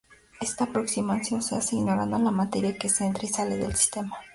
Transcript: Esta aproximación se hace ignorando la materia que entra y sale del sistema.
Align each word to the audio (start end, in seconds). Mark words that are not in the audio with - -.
Esta 0.39 0.63
aproximación 0.63 1.43
se 1.43 1.53
hace 1.55 1.75
ignorando 1.75 2.17
la 2.17 2.31
materia 2.31 2.75
que 2.75 2.89
entra 3.01 3.23
y 3.23 3.27
sale 3.27 3.57
del 3.57 3.75
sistema. 3.75 4.17